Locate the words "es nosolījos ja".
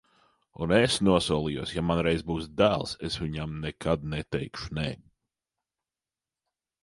0.75-1.83